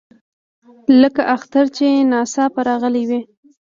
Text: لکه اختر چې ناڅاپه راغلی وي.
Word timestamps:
لکه 1.01 1.21
اختر 1.35 1.65
چې 1.75 1.85
ناڅاپه 2.11 2.61
راغلی 2.69 3.03
وي. 3.09 3.19